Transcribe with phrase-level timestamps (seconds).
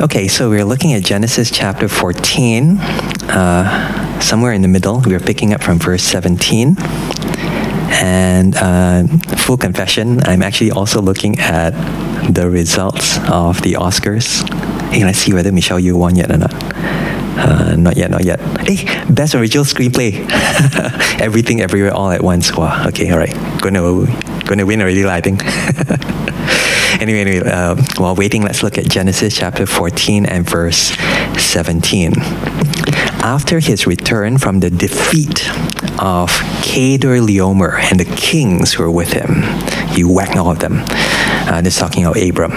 [0.00, 2.78] Okay, so we're looking at Genesis chapter 14.
[2.78, 6.76] Uh, somewhere in the middle, we're picking up from verse 17.
[6.78, 9.08] And uh,
[9.38, 11.70] full confession, I'm actually also looking at
[12.32, 14.48] the results of the Oscars.
[14.92, 16.54] Hey, let's see whether Michelle Yeoh won yet or not.
[16.54, 18.38] Uh, not yet, not yet.
[18.60, 20.24] Hey, best original screenplay.
[21.20, 22.54] Everything, everywhere, all at once.
[22.56, 22.86] Wow.
[22.86, 23.34] Okay, all right.
[23.60, 24.06] Gonna,
[24.44, 25.42] gonna win already, I think.
[27.00, 30.96] anyway, anyway uh, while waiting, let's look at Genesis chapter 14 and verse
[31.38, 32.12] 17.
[33.20, 35.48] After his return from the defeat
[36.00, 36.30] of
[36.62, 39.42] Chedorlaomer and the kings who were with him,
[39.88, 40.82] he whacked all of them.
[41.48, 42.52] Uh, this is talking about Abram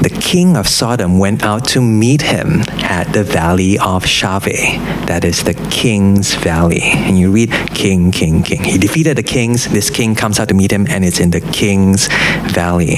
[0.00, 5.06] the king of Sodom went out to meet him at the valley of Shaveh.
[5.06, 6.80] That is the king's valley.
[6.82, 8.64] And you read king, king, king.
[8.64, 9.68] He defeated the kings.
[9.68, 12.08] This king comes out to meet him, and it's in the king's
[12.52, 12.96] valley.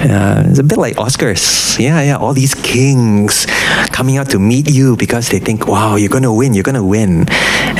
[0.00, 1.78] Uh, it's a bit like Oscars.
[1.78, 2.16] Yeah, yeah.
[2.16, 3.46] All these kings
[3.90, 6.76] coming out to meet you because they think, wow, you're going to win, you're going
[6.76, 7.26] to win.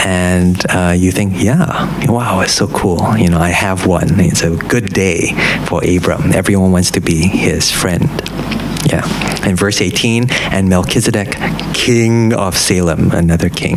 [0.05, 3.17] And uh, you think, yeah, wow, it's so cool.
[3.17, 4.19] You know, I have won.
[4.21, 5.33] It's a good day
[5.67, 6.33] for Abram.
[6.33, 8.11] Everyone wants to be his friend.
[8.91, 9.07] Yeah.
[9.47, 11.37] In verse 18, and Melchizedek,
[11.73, 13.77] king of Salem, another king,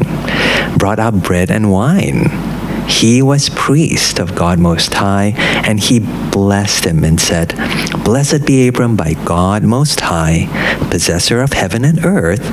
[0.78, 2.51] brought out bread and wine.
[2.92, 5.34] He was priest of God Most High,
[5.66, 7.56] and he blessed him and said,
[8.04, 10.46] Blessed be Abram by God Most High,
[10.92, 12.46] possessor of heaven and earth,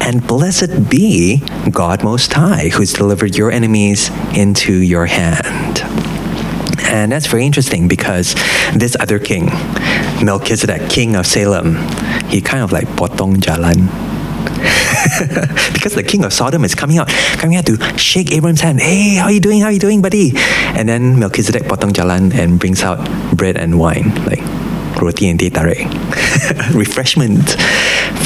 [0.00, 5.82] and blessed be God Most High, who's delivered your enemies into your hand.
[6.84, 8.34] And that's very interesting because
[8.74, 9.46] this other king,
[10.24, 11.76] Melchizedek, king of Salem,
[12.28, 14.09] he kind of like potong jalan.
[15.72, 18.80] because the king of Sodom is coming out, coming out to shake Abram's hand.
[18.80, 19.60] Hey, how are you doing?
[19.60, 20.32] How you doing, buddy?
[20.76, 23.00] And then Melchizedek potong jalan and brings out
[23.36, 24.42] bread and wine, like
[25.00, 25.88] roti and teh tarik,
[26.74, 27.56] refreshment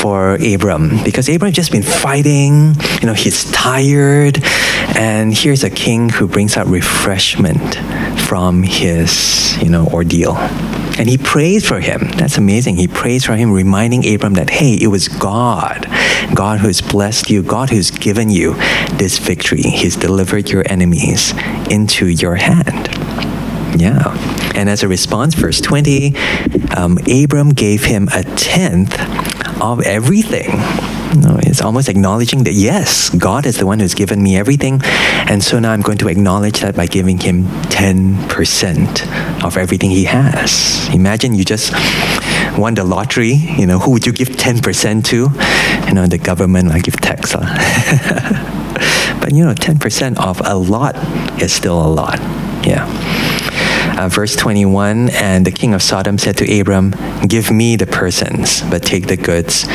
[0.01, 2.75] for Abram because Abram just been fighting.
[3.01, 4.43] You know, he's tired,
[4.97, 7.77] and here's a king who brings out refreshment
[8.27, 10.37] from his you know ordeal.
[10.97, 12.09] And he prays for him.
[12.17, 12.77] That's amazing.
[12.77, 15.87] He prays for him, reminding Abram that, hey, it was God,
[16.35, 18.55] God who's blessed you, God who's given you
[18.95, 19.63] this victory.
[19.63, 21.33] He's delivered your enemies
[21.71, 22.89] into your hand.
[23.81, 24.15] Yeah.
[24.55, 26.15] And as a response, verse 20,
[26.77, 28.99] um, Abram gave him a tenth
[29.61, 30.49] of everything.
[31.21, 34.81] No, it's almost acknowledging that yes, God is the one who's given me everything.
[34.83, 40.05] And so now I'm going to acknowledge that by giving him 10% of everything he
[40.05, 40.89] has.
[40.93, 41.73] Imagine you just
[42.57, 45.17] won the lottery, you know, who would you give 10% to?
[45.89, 47.35] You know, the government, I give tax.
[47.37, 47.41] Huh?
[49.21, 50.97] but you know, 10% of a lot
[51.43, 52.19] is still a lot.
[52.67, 52.89] Yeah.
[53.99, 56.95] Uh, verse 21 And the king of Sodom said to Abram,
[57.29, 59.67] Give me the persons, but take the goods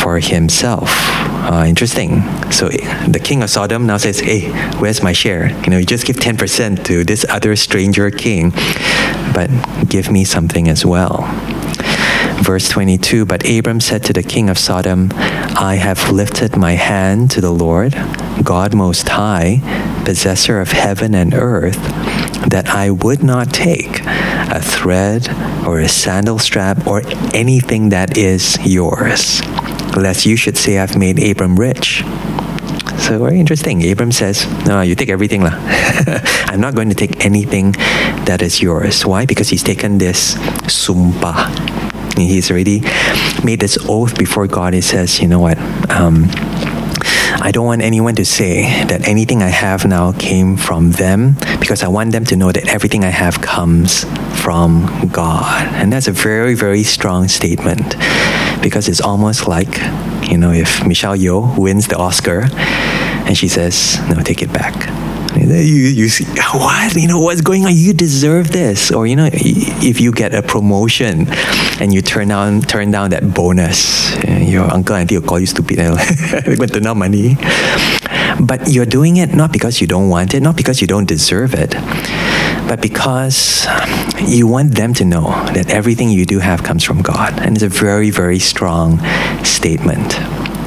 [0.00, 0.90] for himself.
[0.90, 2.22] Uh, interesting.
[2.50, 5.48] So the king of Sodom now says, Hey, where's my share?
[5.62, 8.50] You know, you just give 10% to this other stranger king,
[9.32, 9.48] but
[9.88, 11.22] give me something as well.
[12.42, 17.30] Verse 22 But Abram said to the king of Sodom, I have lifted my hand
[17.32, 17.92] to the Lord,
[18.42, 19.60] God Most High,
[20.04, 21.80] possessor of heaven and earth,
[22.50, 25.28] that I would not take a thread
[25.64, 29.40] or a sandal strap or anything that is yours,
[29.96, 32.02] lest you should say I've made Abram rich.
[32.98, 33.88] So very interesting.
[33.88, 35.42] Abram says, No, you take everything.
[35.42, 35.54] lah.
[36.50, 37.72] I'm not going to take anything
[38.26, 39.06] that is yours.
[39.06, 39.26] Why?
[39.26, 40.34] Because he's taken this
[40.66, 41.81] sumpah.
[42.28, 42.80] He's already
[43.44, 44.74] made this oath before God.
[44.74, 45.58] He says, You know what?
[45.90, 46.26] Um,
[47.40, 51.82] I don't want anyone to say that anything I have now came from them because
[51.82, 54.04] I want them to know that everything I have comes
[54.40, 55.66] from God.
[55.74, 57.96] And that's a very, very strong statement
[58.62, 59.78] because it's almost like,
[60.30, 62.48] you know, if Michelle Yeoh wins the Oscar
[63.26, 65.01] and she says, no, take it back.
[65.50, 66.94] You, you see, what?
[66.94, 67.72] You know, what's going on?
[67.74, 68.90] You deserve this.
[68.90, 71.26] Or, you know, if you get a promotion
[71.80, 75.40] and you turn down, turn down that bonus, eh, your uncle and auntie will call
[75.40, 75.98] you stupid and
[76.72, 77.36] turn down money.
[78.40, 81.54] But you're doing it not because you don't want it, not because you don't deserve
[81.54, 81.72] it,
[82.68, 83.66] but because
[84.20, 87.38] you want them to know that everything you do have comes from God.
[87.40, 89.00] And it's a very, very strong
[89.44, 90.18] statement.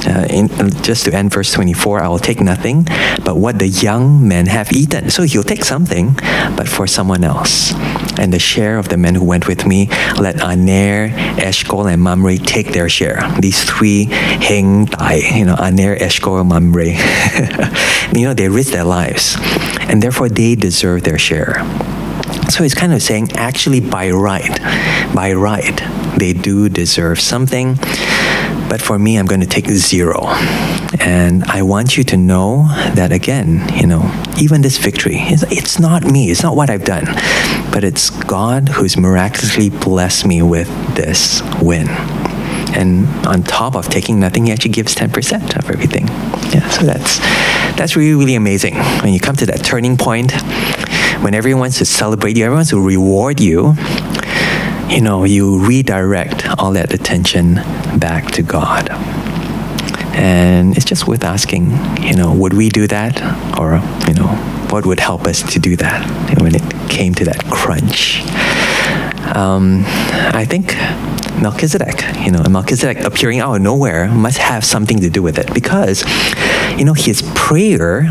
[0.07, 0.47] Uh, in,
[0.83, 2.87] just to end verse 24, I will take nothing
[3.23, 5.09] but what the young men have eaten.
[5.09, 6.13] So he'll take something,
[6.55, 7.73] but for someone else.
[8.19, 9.87] And the share of the men who went with me,
[10.19, 13.19] let Aner, Eshcol, and Mamre take their share.
[13.39, 16.85] These three heng tai, you know, Aner, Eshcol, Mamre.
[18.13, 19.35] you know, they risked their lives.
[19.81, 21.63] And therefore they deserve their share.
[22.49, 24.61] So it's kind of saying, actually, by right,
[25.15, 25.75] by right,
[26.17, 27.77] they do deserve something.
[28.69, 30.25] But for me, I'm going to take zero.
[30.99, 32.65] And I want you to know
[32.95, 36.85] that again, you know, even this victory, it's, it's not me, it's not what I've
[36.85, 37.05] done,
[37.71, 41.87] but it's God who's miraculously blessed me with this win.
[42.75, 46.07] And on top of taking nothing, he actually gives 10% of everything.
[46.53, 47.19] Yeah, so that's
[47.77, 48.75] that's really, really amazing.
[48.75, 50.33] When you come to that turning point,
[51.21, 53.75] when everyone wants to celebrate you, everyone wants to reward you,
[54.89, 57.55] you know, you redirect all that attention
[58.09, 58.85] back to God.
[60.13, 61.71] And it's just worth asking,
[62.03, 63.13] you know, would we do that?
[63.59, 64.29] Or, you know,
[64.71, 65.99] what would help us to do that
[66.39, 68.21] when it came to that crunch?
[69.35, 69.83] Um,
[70.41, 70.75] I think
[71.41, 75.51] Melchizedek, you know, Melchizedek appearing out of nowhere must have something to do with it
[75.53, 76.03] because,
[76.77, 78.03] you know, his prayer,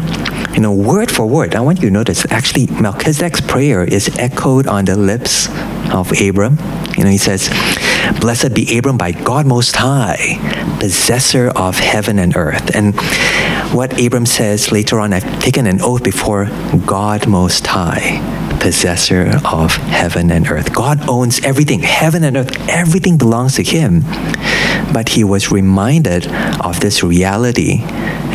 [0.54, 4.66] you know, word for word, I want you to notice actually Melchizedek's prayer is echoed
[4.66, 5.48] on the lips
[5.92, 6.58] of Abram.
[6.96, 7.48] You know, he says,
[8.20, 10.38] Blessed be Abram by God Most High,
[10.78, 12.74] possessor of heaven and earth.
[12.74, 12.94] And
[13.74, 16.46] what Abram says later on, I've taken an oath before
[16.86, 18.20] God Most High,
[18.60, 20.74] possessor of heaven and earth.
[20.74, 24.02] God owns everything, heaven and earth, everything belongs to Him.
[24.92, 26.26] But he was reminded
[26.60, 27.84] of this reality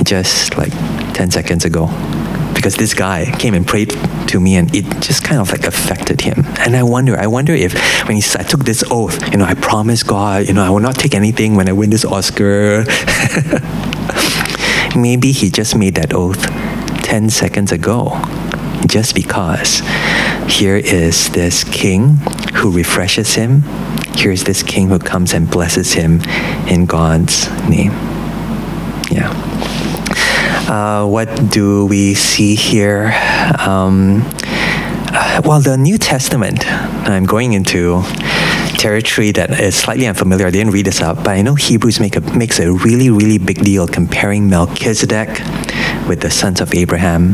[0.03, 0.71] just like
[1.13, 1.87] 10 seconds ago
[2.59, 3.89] because this guy came and prayed
[4.27, 6.43] to me and it just kind of like affected him.
[6.59, 7.71] And I wonder, I wonder if
[8.05, 10.69] when he said, I took this oath, you know, I promise God, you know, I
[10.69, 12.83] will not take anything when I win this Oscar.
[14.93, 16.47] Maybe he just made that oath
[17.03, 18.21] 10 seconds ago
[18.87, 19.79] just because
[20.49, 22.17] here is this king
[22.55, 23.61] who refreshes him.
[24.15, 26.19] Here's this king who comes and blesses him
[26.67, 28.08] in God's name.
[30.69, 33.11] Uh, what do we see here?
[33.57, 34.21] Um,
[35.11, 36.63] uh, well, the New Testament,
[37.09, 38.03] I'm going into
[38.77, 40.45] territory that is slightly unfamiliar.
[40.45, 43.39] I didn't read this up, but I know Hebrews make a, makes a really, really
[43.39, 45.29] big deal comparing Melchizedek
[46.07, 47.33] with the sons of Abraham,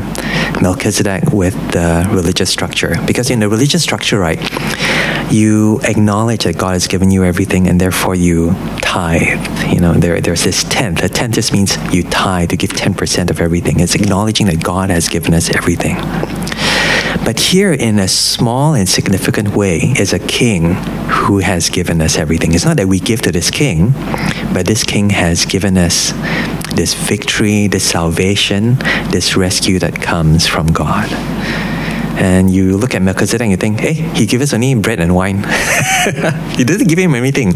[0.62, 2.96] Melchizedek with the religious structure.
[3.06, 4.40] Because in the religious structure, right,
[5.32, 9.74] you acknowledge that God has given you everything and therefore you tithe.
[9.74, 11.04] You know, there, there's this tenth.
[11.04, 13.80] A tenth just means you tithe, to give 10% of everything.
[13.80, 15.96] It's acknowledging that God has given us everything.
[17.24, 20.76] But here, in a small and significant way, is a king
[21.10, 22.54] who has given us everything.
[22.54, 23.94] It's not that we give to this king,
[24.54, 26.12] but this king has given us
[26.76, 28.76] this victory, this salvation,
[29.10, 31.10] this rescue that comes from God.
[32.18, 35.14] And you look at Melchizedek and you think, hey, he gave us only bread and
[35.14, 35.38] wine.
[36.58, 37.54] he doesn't give him anything.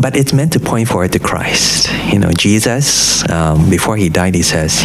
[0.00, 1.90] But it's meant to point forward to Christ.
[2.12, 4.84] You know, Jesus, um, before he died, he says,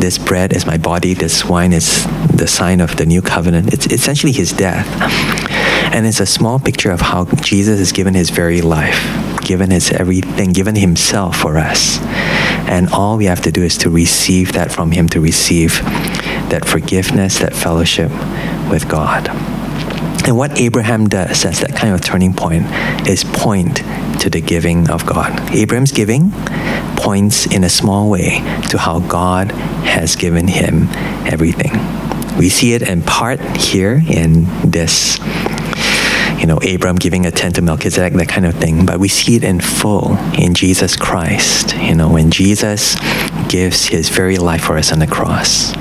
[0.00, 3.72] this bread is my body, this wine is the sign of the new covenant.
[3.72, 4.86] It's essentially his death.
[5.92, 8.98] And it's a small picture of how Jesus has given his very life,
[9.42, 11.98] given his everything, given himself for us.
[12.70, 15.80] And all we have to do is to receive that from him, to receive
[16.50, 18.10] that forgiveness, that fellowship
[18.70, 19.28] with God.
[20.26, 22.66] And what Abraham does as that kind of turning point
[23.08, 23.76] is point
[24.20, 25.54] to the giving of God.
[25.54, 26.32] Abraham's giving
[26.96, 30.88] points in a small way to how God has given him
[31.26, 31.72] everything.
[32.38, 35.18] We see it in part here in this,
[36.38, 39.36] you know, Abram giving a tenth to Melchizedek, that kind of thing, but we see
[39.36, 42.96] it in full in Jesus Christ, you know, when Jesus
[43.48, 45.72] gives his very life for us on the cross.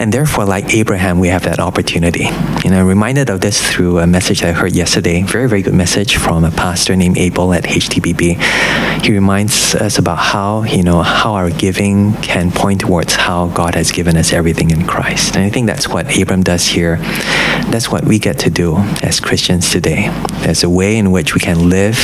[0.00, 2.24] And therefore, like Abraham, we have that opportunity.
[2.64, 5.22] You know, I'm reminded of this through a message that I heard yesterday.
[5.22, 9.02] Very, very good message from a pastor named Abel at HTBB.
[9.02, 13.74] He reminds us about how, you know, how our giving can point towards how God
[13.74, 15.36] has given us everything in Christ.
[15.36, 16.96] And I think that's what Abram does here.
[17.70, 20.08] That's what we get to do as Christians today.
[20.42, 21.96] There's a way in which we can live,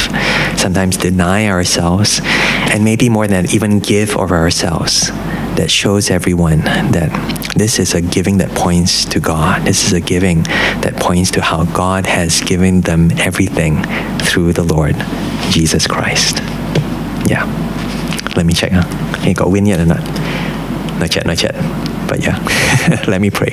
[0.56, 5.10] sometimes deny ourselves, and maybe more than even give of ourselves
[5.58, 7.10] that shows everyone that
[7.56, 9.66] this is a giving that points to God.
[9.66, 10.44] This is a giving
[10.84, 13.82] that points to how God has given them everything
[14.20, 14.94] through the Lord
[15.50, 16.38] Jesus Christ.
[17.28, 17.44] Yeah.
[18.36, 18.70] Let me check.
[18.72, 19.26] Huh?
[19.26, 20.04] You got win yet or not?
[21.00, 21.87] Not yet, not yet.
[22.08, 22.38] But yeah,
[23.06, 23.50] let me pray.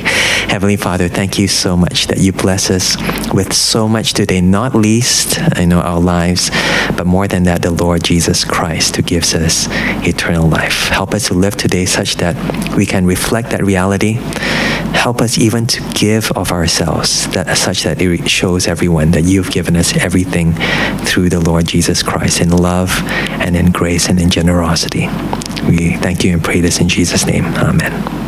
[0.48, 2.96] Heavenly Father, thank you so much that you bless us
[3.34, 6.50] with so much today, not least, I know, our lives,
[6.96, 9.68] but more than that, the Lord Jesus Christ who gives us
[10.08, 10.88] eternal life.
[10.88, 12.36] Help us to live today such that
[12.76, 14.14] we can reflect that reality.
[14.94, 19.52] Help us even to give of ourselves, that such that it shows everyone that you've
[19.52, 20.54] given us everything
[21.06, 22.92] through the Lord Jesus Christ in love
[23.42, 25.08] and in grace and in generosity.
[25.68, 27.46] We thank you and pray this in Jesus' name.
[27.46, 28.25] Amen.